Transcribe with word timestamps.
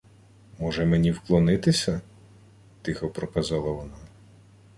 —Може, 0.59 0.85
мені 0.85 1.11
вклонитися?— 1.11 2.01
тихо 2.81 3.09
проказала 3.09 3.71
вона. 3.71 3.97